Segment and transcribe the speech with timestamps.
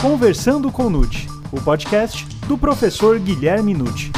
[0.00, 4.12] Conversando com Nute, o podcast do professor Guilherme Nute.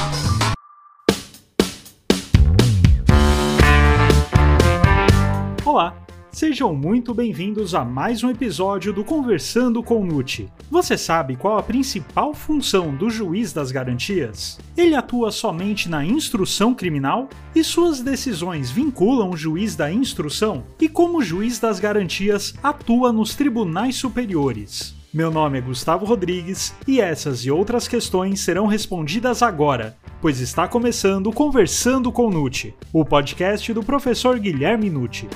[5.64, 5.96] Olá,
[6.30, 10.52] sejam muito bem-vindos a mais um episódio do Conversando com Nute.
[10.70, 14.58] Você sabe qual a principal função do juiz das garantias?
[14.76, 17.26] Ele atua somente na instrução criminal?
[17.54, 20.62] E suas decisões vinculam o juiz da instrução?
[20.78, 24.99] E como o juiz das garantias atua nos tribunais superiores?
[25.12, 30.69] Meu nome é Gustavo Rodrigues e essas e outras questões serão respondidas agora, pois está
[30.69, 35.28] começando Conversando com Nute, o podcast do professor Guilherme Nute.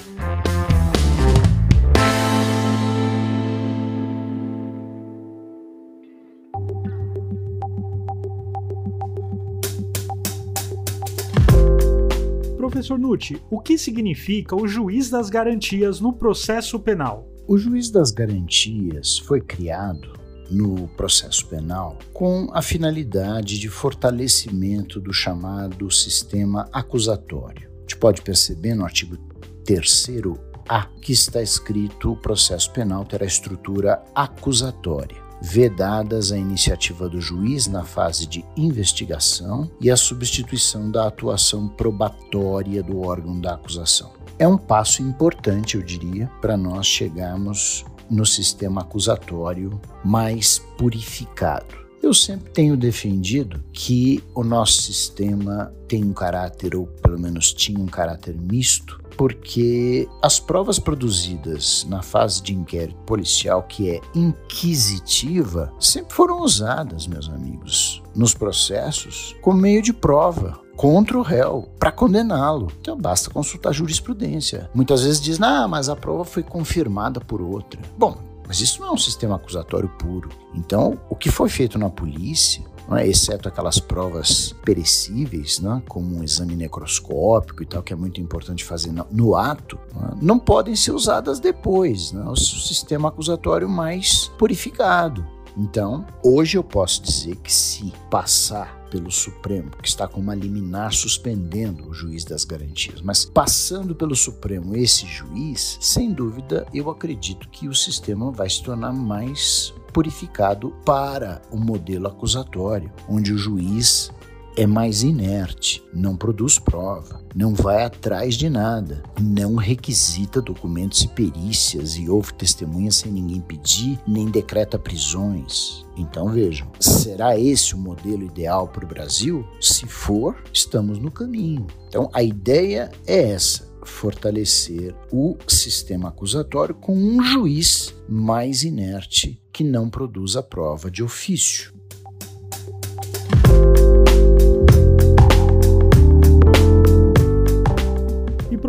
[12.56, 17.34] Professor Nutti, o que significa o juiz das garantias no processo penal?
[17.47, 20.15] O juiz das garantias foi criado
[20.51, 27.69] no processo penal com a finalidade de fortalecimento do chamado sistema acusatório.
[27.69, 29.19] A gente pode perceber no artigo
[29.64, 37.67] 3A que está escrito o processo penal terá estrutura acusatória vedadas a iniciativa do juiz
[37.67, 44.14] na fase de investigação e a substituição da atuação probatória do órgão da acusação.
[44.38, 51.84] É um passo importante, eu diria, para nós chegarmos no sistema acusatório mais purificado.
[52.02, 57.78] Eu sempre tenho defendido que o nosso sistema tem um caráter, ou pelo menos tinha
[57.78, 65.73] um caráter misto, porque as provas produzidas na fase de inquérito policial, que é inquisitiva,
[65.79, 71.92] sempre foram usadas, meus amigos, nos processos como meio de prova contra o réu para
[71.92, 72.70] condená-lo.
[72.81, 74.70] Então basta consultar jurisprudência.
[74.75, 77.81] Muitas vezes diz, ah, mas a prova foi confirmada por outra.
[77.97, 80.29] Bom, mas isso não é um sistema acusatório puro.
[80.55, 83.06] Então, o que foi feito na polícia é?
[83.06, 85.82] exceto aquelas provas perecíveis, né?
[85.88, 90.14] como um exame necroscópico e tal, que é muito importante fazer no, ato, é?
[90.20, 92.24] não podem ser usadas depois, né?
[92.28, 95.27] o sistema acusatório mais purificado.
[95.56, 100.92] Então, hoje eu posso dizer que se passar pelo Supremo, que está com uma liminar
[100.92, 107.48] suspendendo o juiz das garantias, mas passando pelo Supremo esse juiz, sem dúvida, eu acredito
[107.48, 114.12] que o sistema vai se tornar mais purificado para o modelo acusatório, onde o juiz
[114.57, 121.09] é mais inerte, não produz prova, não vai atrás de nada, não requisita documentos e
[121.09, 125.85] perícias e ouve testemunhas sem ninguém pedir, nem decreta prisões.
[125.97, 129.44] Então vejam, será esse o modelo ideal para o Brasil?
[129.61, 131.67] Se for, estamos no caminho.
[131.88, 139.62] Então a ideia é essa fortalecer o sistema acusatório com um juiz mais inerte que
[139.62, 141.74] não produza prova de ofício.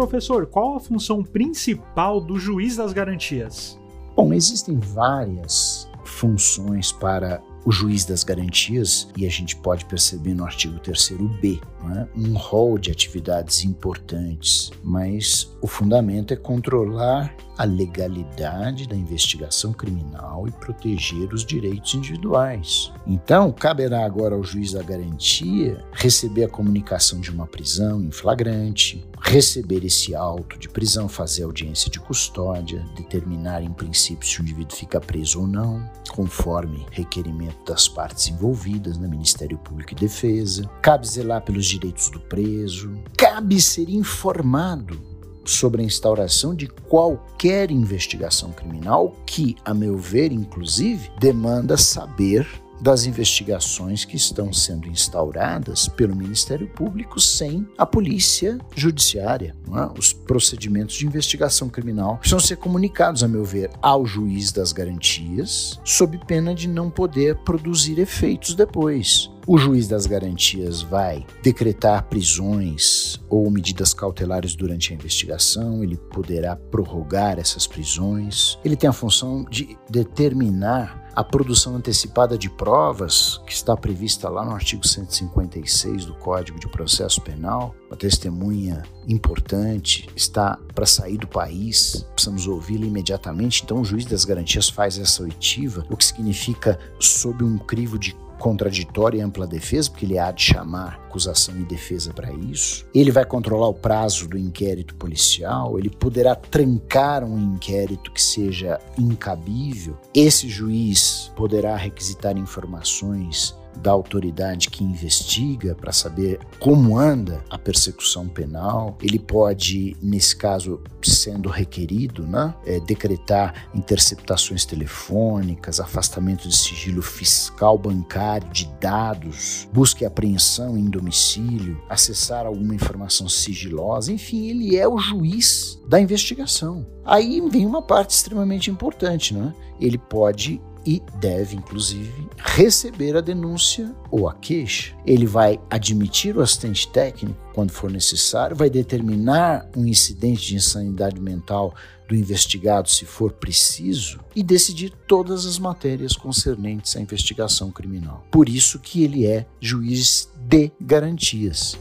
[0.07, 3.79] Professor, qual a função principal do juiz das garantias?
[4.16, 10.45] Bom, existem várias funções para o juiz das garantias, e a gente pode perceber no
[10.45, 11.59] artigo 3b,
[11.91, 12.07] é?
[12.16, 20.47] um rol de atividades importantes, mas o fundamento é controlar a legalidade da investigação criminal
[20.47, 22.91] e proteger os direitos individuais.
[23.07, 29.06] Então, caberá agora ao juiz da garantia receber a comunicação de uma prisão em flagrante,
[29.22, 34.75] receber esse auto de prisão, fazer audiência de custódia, determinar em princípio se o indivíduo
[34.75, 40.69] fica preso ou não, conforme requerimento das partes envolvidas, no né, Ministério Público e Defesa.
[40.81, 42.91] Cabe zelar pelos direitos do preso.
[43.17, 44.99] Cabe ser informado
[45.43, 52.47] sobre a instauração de qualquer investigação criminal que, a meu ver, inclusive, demanda saber
[52.81, 59.55] das investigações que estão sendo instauradas pelo Ministério Público sem a polícia judiciária.
[59.67, 59.99] É?
[59.99, 65.79] Os procedimentos de investigação criminal precisam ser comunicados, a meu ver, ao juiz das garantias,
[65.83, 69.29] sob pena de não poder produzir efeitos depois.
[69.47, 76.55] O juiz das garantias vai decretar prisões ou medidas cautelares durante a investigação, ele poderá
[76.55, 78.57] prorrogar essas prisões.
[78.66, 84.44] Ele tem a função de determinar a produção antecipada de provas, que está prevista lá
[84.44, 91.28] no artigo 156 do Código de Processo Penal, uma testemunha importante está para sair do
[91.28, 93.64] país, precisamos ouvi-la imediatamente.
[93.64, 98.14] Então, o juiz das garantias faz essa oitiva, o que significa, sob um crivo de
[98.40, 102.85] contraditória e ampla defesa, porque ele há de chamar acusação e defesa para isso.
[102.93, 108.79] Ele vai controlar o prazo do inquérito policial, ele poderá trancar um inquérito que seja
[108.97, 109.97] incabível.
[110.14, 118.27] Esse juiz poderá requisitar informações da autoridade que investiga para saber como anda a persecução
[118.27, 118.97] penal.
[119.01, 127.77] Ele pode, nesse caso, sendo requerido, né, é, decretar interceptações telefônicas, afastamento de sigilo fiscal
[127.77, 134.11] bancário, de dados, busca e apreensão em domicílio, acessar alguma informação sigilosa.
[134.11, 136.85] Enfim, ele é o juiz da investigação.
[137.05, 139.53] Aí vem uma parte extremamente importante, né?
[139.79, 144.96] Ele pode e deve, inclusive, receber a denúncia ou a queixa.
[145.05, 151.20] Ele vai admitir o assistente técnico quando for necessário, vai determinar um incidente de insanidade
[151.20, 151.73] mental
[152.08, 158.26] do investigado se for preciso e decidir todas as matérias concernentes à investigação criminal.
[158.29, 161.78] Por isso que ele é juiz de garantias.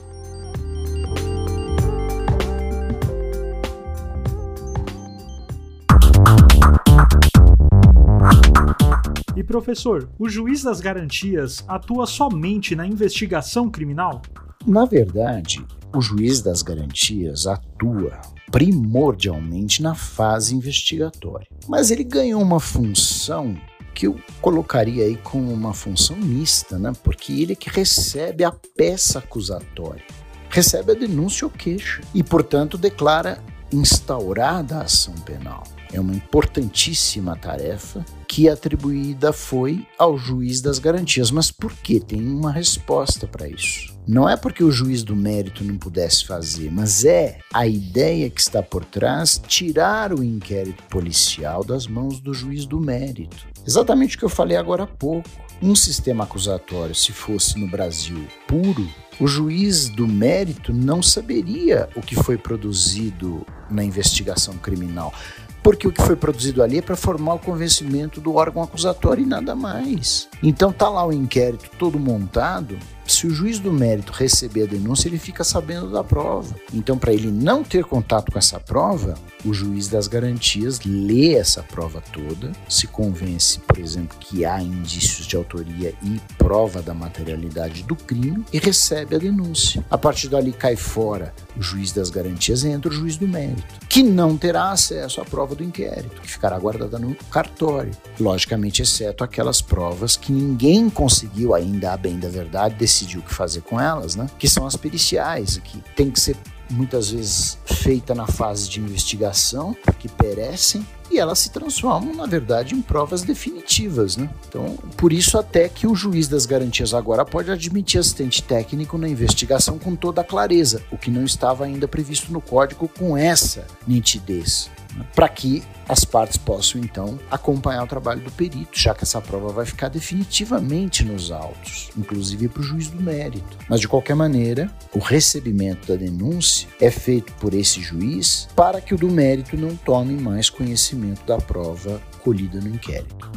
[9.45, 14.23] Professor, o juiz das garantias atua somente na investigação criminal?
[14.67, 15.65] Na verdade,
[15.95, 18.21] o juiz das garantias atua
[18.51, 21.47] primordialmente na fase investigatória.
[21.69, 23.57] Mas ele ganhou uma função
[23.95, 26.93] que eu colocaria aí como uma função mista, né?
[27.03, 30.05] Porque ele é que recebe a peça acusatória,
[30.51, 33.39] recebe a denúncia ou queixa e, portanto, declara
[33.73, 35.63] instaurada a ação penal.
[35.93, 38.05] É uma importantíssima tarefa
[38.35, 41.31] que atribuída foi ao juiz das garantias.
[41.31, 42.01] Mas por que?
[42.01, 43.95] Tem uma resposta para isso.
[44.09, 48.41] Não é porque o juiz do mérito não pudesse fazer, mas é a ideia que
[48.41, 53.47] está por trás tirar o inquérito policial das mãos do juiz do mérito.
[53.65, 55.31] Exatamente o que eu falei agora há pouco.
[55.63, 58.91] Um sistema acusatório, se fosse no Brasil puro,
[59.21, 65.15] o juiz do mérito não saberia o que foi produzido na investigação criminal
[65.65, 69.27] porque o que foi produzido ali é para formar o convencimento do órgão acusatório e
[69.27, 70.29] nada mais.
[70.43, 75.09] Então tá lá o inquérito todo montado se o juiz do mérito receber a denúncia,
[75.09, 76.55] ele fica sabendo da prova.
[76.73, 79.15] Então, para ele não ter contato com essa prova,
[79.45, 85.27] o juiz das garantias lê essa prova toda, se convence, por exemplo, que há indícios
[85.27, 89.85] de autoria e prova da materialidade do crime e recebe a denúncia.
[89.91, 94.03] A partir dali cai fora o juiz das garantias entra o juiz do mérito, que
[94.03, 97.93] não terá acesso à prova do inquérito, que ficará guardada no cartório.
[98.19, 103.35] Logicamente, exceto aquelas provas que ninguém conseguiu ainda, a bem da verdade, decidir o que
[103.35, 104.27] fazer com elas, né?
[104.39, 106.37] Que são as periciais, que tem que ser
[106.71, 112.75] muitas vezes feita na fase de investigação, que perecem, e elas se transformam, na verdade,
[112.75, 114.17] em provas definitivas.
[114.17, 114.31] Né?
[114.49, 119.09] Então, por isso até que o juiz das garantias agora pode admitir assistente técnico na
[119.09, 123.67] investigação com toda a clareza, o que não estava ainda previsto no código com essa
[123.87, 124.71] nitidez
[125.15, 129.49] para que as partes possam então acompanhar o trabalho do perito, já que essa prova
[129.49, 133.59] vai ficar definitivamente nos autos, inclusive para o juiz do mérito.
[133.69, 138.95] Mas de qualquer maneira, o recebimento da denúncia é feito por esse juiz para que
[138.95, 143.31] o do mérito não tome mais conhecimento da prova colhida no inquérito.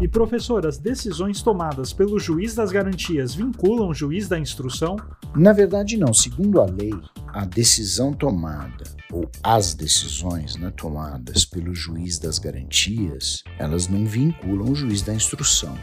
[0.00, 4.96] E professor, as decisões tomadas pelo juiz das garantias vinculam o juiz da instrução?
[5.36, 6.14] Na verdade, não.
[6.14, 6.94] Segundo a lei,
[7.28, 14.72] a decisão tomada ou as decisões né, tomadas pelo juiz das garantias, elas não vinculam
[14.72, 15.76] o juiz da instrução.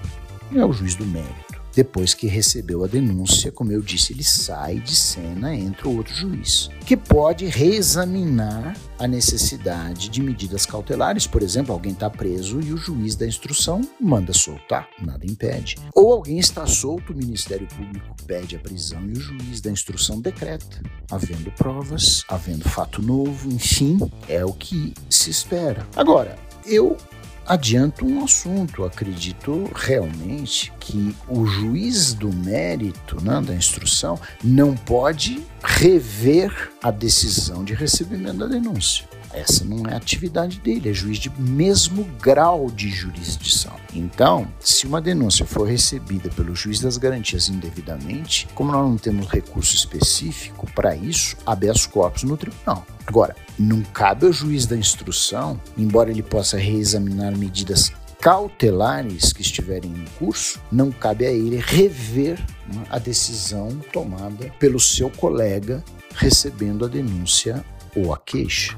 [0.56, 1.57] É o juiz do mérito.
[1.78, 6.72] Depois que recebeu a denúncia, como eu disse, ele sai de cena, entra outro juiz,
[6.88, 11.28] que pode reexaminar a necessidade de medidas cautelares.
[11.28, 15.76] Por exemplo, alguém está preso e o juiz da instrução manda soltar, nada impede.
[15.94, 20.20] Ou alguém está solto, o Ministério Público pede a prisão e o juiz da instrução
[20.20, 20.82] decreta,
[21.12, 25.86] havendo provas, havendo fato novo, enfim, é o que se espera.
[25.96, 26.98] Agora, eu
[27.48, 28.84] adianto um assunto.
[28.84, 37.64] Acredito realmente que o juiz do mérito, né, da instrução, não pode rever a decisão
[37.64, 39.06] de recebimento da denúncia.
[39.34, 43.74] Essa não é a atividade dele, é juiz de mesmo grau de jurisdição.
[43.94, 49.28] Então, se uma denúncia for recebida pelo juiz das garantias indevidamente, como nós não temos
[49.28, 52.86] recurso específico para isso, habeas corpus no tribunal.
[53.06, 59.92] Agora, não cabe ao juiz da instrução, embora ele possa reexaminar medidas cautelares que estiverem
[59.92, 62.40] em curso, não cabe a ele rever
[62.74, 65.84] né, a decisão tomada pelo seu colega
[66.16, 67.64] recebendo a denúncia
[67.98, 68.78] ou a queixa.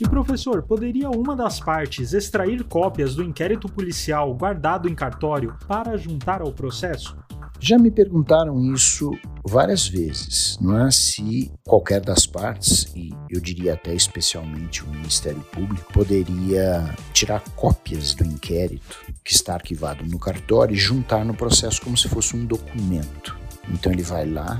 [0.00, 5.96] E professor, poderia uma das partes extrair cópias do inquérito policial guardado em cartório para
[5.96, 7.16] juntar ao processo?
[7.62, 9.10] Já me perguntaram isso
[9.46, 10.90] várias vezes, não é?
[10.90, 18.14] Se qualquer das partes, e eu diria até especialmente o Ministério Público, poderia tirar cópias
[18.14, 22.46] do inquérito que está arquivado no cartório e juntar no processo como se fosse um
[22.46, 23.36] documento.
[23.68, 24.58] Então ele vai lá,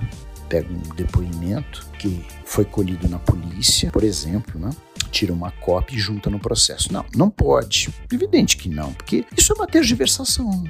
[0.50, 4.70] pega um depoimento que foi colhido na polícia, por exemplo, né?
[5.10, 6.92] tira uma cópia e junta no processo.
[6.92, 7.88] Não, não pode.
[8.12, 10.64] Evidente que não, porque isso é uma tergiversação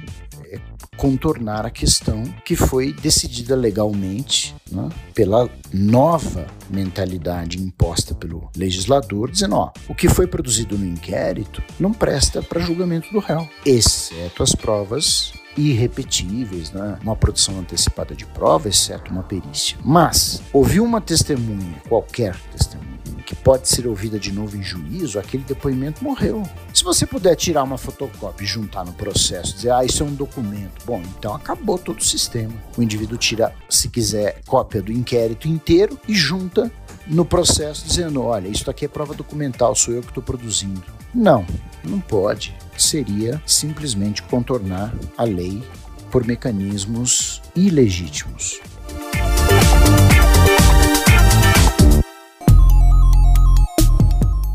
[0.51, 0.59] é
[0.97, 9.55] contornar a questão que foi decidida legalmente né, pela nova mentalidade imposta pelo legislador, dizendo:
[9.55, 14.53] ó, o que foi produzido no inquérito não presta para julgamento do réu, exceto as
[14.53, 16.97] provas irrepetíveis, né?
[17.03, 19.77] uma produção antecipada de prova, exceto uma perícia.
[19.83, 22.91] Mas, ouviu uma testemunha, qualquer testemunha,
[23.31, 26.43] que pode ser ouvida de novo em juízo, aquele depoimento morreu.
[26.73, 30.13] Se você puder tirar uma fotocópia e juntar no processo, dizer, ah, isso é um
[30.13, 32.53] documento, bom, então acabou todo o sistema.
[32.77, 36.69] O indivíduo tira, se quiser, cópia do inquérito inteiro e junta
[37.07, 40.83] no processo, dizendo, olha, isso aqui é prova documental, sou eu que estou produzindo.
[41.13, 41.45] Não,
[41.83, 42.55] não pode.
[42.77, 45.61] Seria simplesmente contornar a lei
[46.09, 48.61] por mecanismos ilegítimos.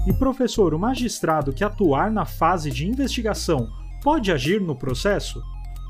[0.06, 3.68] E professor, o magistrado que atuar na fase de investigação
[4.02, 5.42] pode agir no processo?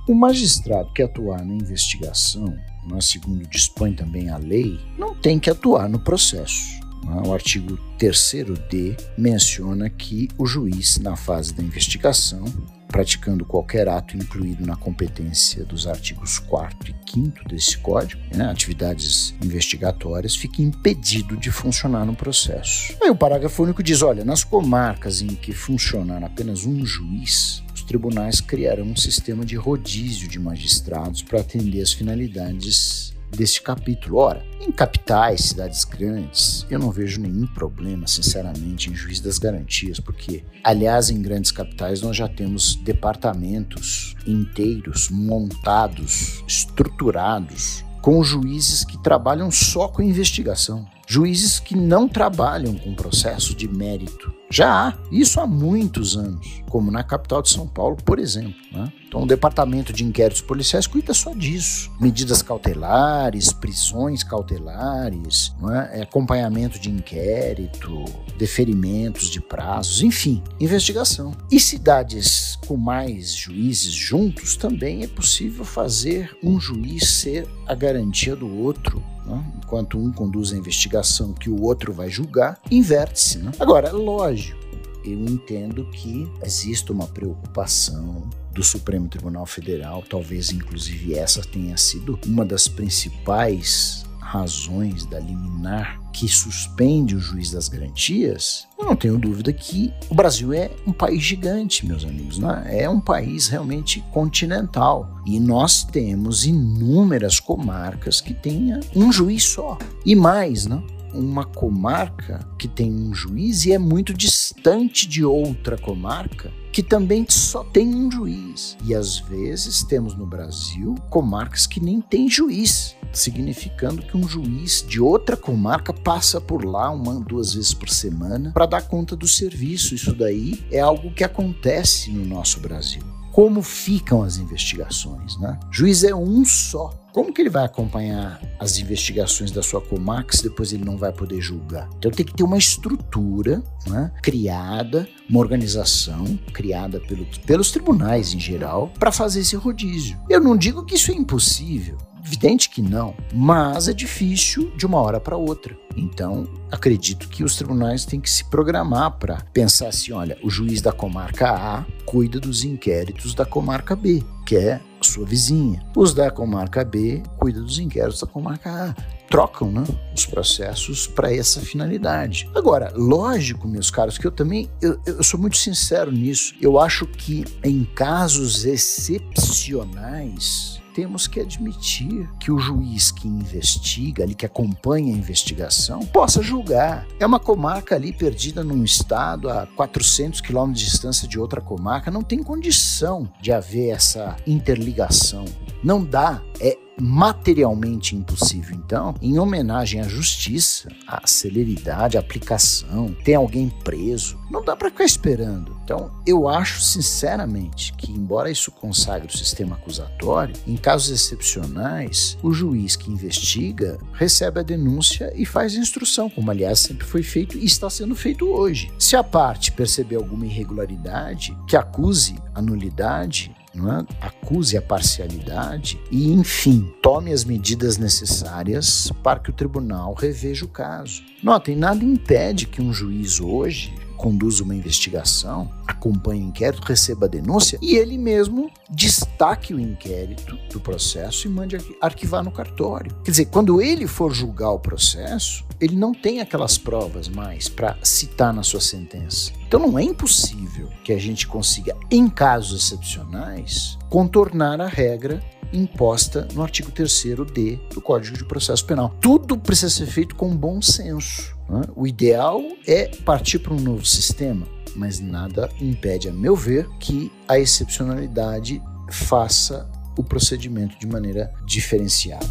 [0.09, 2.57] O magistrado que atuar na investigação,
[2.89, 6.86] no segundo dispõe também a lei, não tem que atuar no processo.
[7.25, 12.45] O artigo 3D menciona que o juiz, na fase da investigação,
[12.89, 19.35] praticando qualquer ato incluído na competência dos artigos 4 e 5 desse código, né, atividades
[19.43, 22.95] investigatórias, fica impedido de funcionar no processo.
[23.03, 27.83] Aí o parágrafo único diz: olha, nas comarcas em que funcionar apenas um juiz, os
[27.83, 34.19] tribunais criarão um sistema de rodízio de magistrados para atender às finalidades deste capítulo.
[34.19, 40.01] Ora, em capitais, cidades grandes, eu não vejo nenhum problema, sinceramente, em juiz das garantias,
[40.01, 48.97] porque, aliás, em grandes capitais nós já temos departamentos inteiros montados, estruturados, com juízes que
[49.03, 54.33] trabalham só com investigação, juízes que não trabalham com processo de mérito.
[54.57, 58.55] Já há isso há muitos anos, como na capital de São Paulo, por exemplo.
[58.73, 58.91] Né?
[59.07, 65.53] Então, o Departamento de Inquéritos Policiais cuida só disso: medidas cautelares, prisões cautelares,
[65.93, 66.01] é?
[66.01, 68.03] acompanhamento de inquérito,
[68.39, 71.33] deferimentos de prazos, enfim, investigação.
[71.53, 78.35] E cidades com mais juízes juntos também é possível fazer um juiz ser a garantia
[78.35, 79.45] do outro né?
[79.63, 83.39] enquanto um conduz a investigação que o outro vai julgar, inverte-se.
[83.39, 83.53] Né?
[83.59, 84.59] Agora, lógico,
[85.05, 92.19] eu entendo que existe uma preocupação do Supremo Tribunal Federal, talvez inclusive essa tenha sido
[92.27, 99.19] uma das principais razões da liminar que suspende o juiz das garantias, eu não tenho
[99.19, 102.65] dúvida que o Brasil é um país gigante, meus amigos, né?
[102.69, 105.21] é um país realmente continental.
[105.25, 109.79] E nós temos inúmeras comarcas que tenha um juiz só.
[110.05, 110.83] E mais, né?
[111.15, 117.25] uma comarca que tem um juiz e é muito distante de outra comarca que também
[117.27, 118.77] só tem um juiz.
[118.85, 124.85] E às vezes temos no Brasil comarcas que nem tem juiz, significando que um juiz
[124.87, 129.27] de outra comarca passa por lá uma, duas vezes por semana para dar conta do
[129.27, 129.95] serviço.
[129.95, 133.03] Isso daí é algo que acontece no nosso Brasil
[133.37, 135.37] como ficam as investigações.
[135.37, 135.61] Né?
[135.71, 136.89] Juiz é um só.
[137.13, 141.13] Como que ele vai acompanhar as investigações da sua comarca se depois ele não vai
[141.13, 141.87] poder julgar?
[141.99, 148.41] Então tem que ter uma estrutura né, criada, uma organização criada pelo, pelos tribunais em
[148.41, 150.19] geral para fazer esse rodízio.
[150.31, 151.99] Eu não digo que isso é impossível.
[152.27, 155.79] Evidente que não, mas é difícil de uma hora para outra.
[155.97, 160.83] Então, acredito que os tribunais têm que se programar para pensar assim: olha, o juiz
[160.83, 165.87] da comarca A cuida dos inquéritos da comarca B, que é sua vizinha.
[165.97, 171.35] Os da comarca B cuidam dos inquéritos da comarca A trocam né, os processos para
[171.35, 172.49] essa finalidade.
[172.55, 176.55] Agora, lógico, meus caros, que eu também eu, eu, sou muito sincero nisso.
[176.61, 184.35] Eu acho que em casos excepcionais temos que admitir que o juiz que investiga, ali
[184.35, 187.07] que acompanha a investigação, possa julgar.
[187.21, 192.11] É uma comarca ali perdida num estado a 400 quilômetros de distância de outra comarca,
[192.11, 195.45] não tem condição de haver essa interligação.
[195.85, 196.41] Não dá.
[196.59, 198.77] É materialmente impossível.
[198.77, 204.91] Então, em homenagem à justiça, à celeridade, à aplicação, tem alguém preso, não dá para
[204.91, 205.77] ficar esperando.
[205.85, 212.53] Então, eu acho sinceramente que, embora isso consagre o sistema acusatório, em casos excepcionais, o
[212.53, 217.57] juiz que investiga recebe a denúncia e faz a instrução, como aliás sempre foi feito
[217.57, 218.91] e está sendo feito hoje.
[218.99, 223.55] Se a parte perceber alguma irregularidade, que acuse a nulidade
[223.93, 224.07] é?
[224.21, 230.69] acuse a parcialidade e, enfim, tome as medidas necessárias para que o tribunal reveja o
[230.69, 231.23] caso.
[231.43, 235.71] Notem, nada impede que um juiz hoje conduza uma investigação,
[236.07, 241.51] acompanhe o inquérito, receba a denúncia e ele mesmo destaque o inquérito do processo e
[241.51, 243.15] mande arquivar no cartório.
[243.25, 247.99] Quer dizer, quando ele for julgar o processo, ele não tem aquelas provas mais para
[248.03, 249.53] citar na sua sentença.
[249.67, 256.47] Então não é impossível que a gente consiga, em casos excepcionais, contornar a regra imposta
[256.55, 259.15] no artigo 3D do Código de Processo Penal.
[259.21, 261.56] Tudo precisa ser feito com bom senso.
[261.69, 261.83] Né?
[261.95, 267.31] O ideal é partir para um novo sistema, mas nada impede, a meu ver, que
[267.49, 268.81] a excepcionalidade
[269.11, 272.47] faça o procedimento de maneira diferenciada.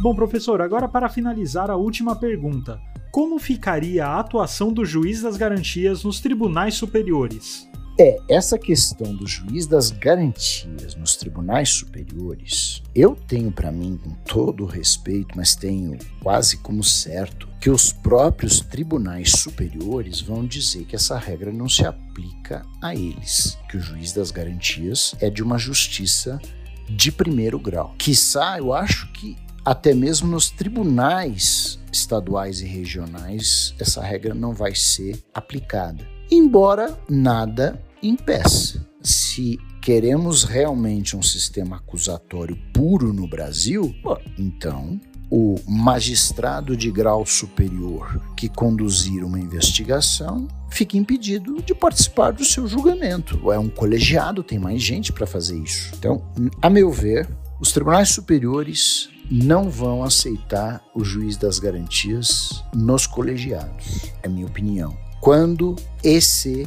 [0.00, 2.80] Bom, professor, agora para finalizar a última pergunta.
[3.10, 7.67] Como ficaria a atuação do juiz das garantias nos tribunais superiores?
[8.00, 14.10] É, essa questão do juiz das garantias nos tribunais superiores, eu tenho para mim, com
[14.24, 20.84] todo o respeito, mas tenho quase como certo, que os próprios tribunais superiores vão dizer
[20.84, 25.42] que essa regra não se aplica a eles, que o juiz das garantias é de
[25.42, 26.40] uma justiça
[26.88, 27.96] de primeiro grau.
[27.98, 34.76] Quiçá, eu acho que até mesmo nos tribunais estaduais e regionais essa regra não vai
[34.76, 36.06] ser aplicada.
[36.30, 38.86] Embora nada impeça.
[39.02, 43.94] Se queremos realmente um sistema acusatório puro no Brasil,
[44.38, 45.00] então
[45.30, 52.66] o magistrado de grau superior que conduzir uma investigação fica impedido de participar do seu
[52.66, 53.52] julgamento.
[53.52, 55.92] É um colegiado, tem mais gente para fazer isso.
[55.98, 56.22] Então,
[56.62, 57.28] a meu ver,
[57.60, 64.96] os tribunais superiores não vão aceitar o juiz das garantias nos colegiados, é minha opinião.
[65.20, 66.66] Quando esse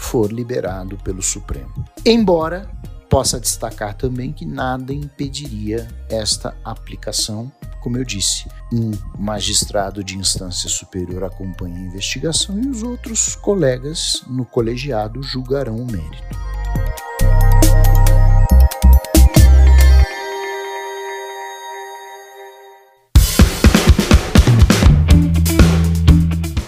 [0.00, 1.84] for liberado pelo Supremo.
[2.04, 2.68] Embora
[3.08, 7.52] possa destacar também que nada impediria esta aplicação.
[7.82, 14.24] Como eu disse, um magistrado de instância superior acompanha a investigação e os outros colegas
[14.26, 16.40] no colegiado julgarão o mérito.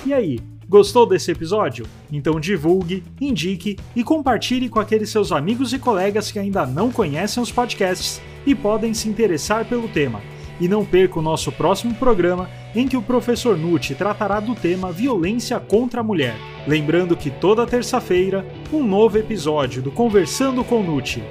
[0.05, 0.39] E aí,
[0.73, 1.85] Gostou desse episódio?
[2.11, 7.43] Então divulgue, indique e compartilhe com aqueles seus amigos e colegas que ainda não conhecem
[7.43, 10.23] os podcasts e podem se interessar pelo tema.
[10.59, 14.91] E não perca o nosso próximo programa, em que o professor Nutti tratará do tema
[14.91, 16.37] violência contra a mulher.
[16.67, 21.23] Lembrando que toda terça-feira, um novo episódio do Conversando com Nutti.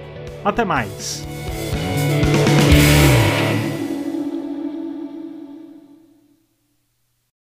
[0.45, 1.40] Até mais!